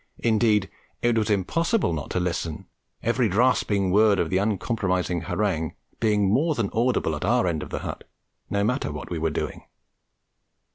Indeed, 0.23 0.67
it 1.03 1.15
was 1.15 1.29
impossible 1.29 1.93
not 1.93 2.09
to 2.09 2.19
listen, 2.19 2.65
every 3.03 3.29
rasping 3.29 3.91
word 3.91 4.17
of 4.17 4.31
the 4.31 4.39
uncompromising 4.39 5.21
harangue 5.25 5.75
being 5.99 6.27
more 6.27 6.55
than 6.55 6.71
audible 6.73 7.15
at 7.15 7.23
our 7.23 7.45
end 7.45 7.61
of 7.61 7.69
the 7.69 7.81
hut, 7.85 8.05
no 8.49 8.63
matter 8.63 8.91
what 8.91 9.11
we 9.11 9.19
were 9.19 9.29
doing. 9.29 9.61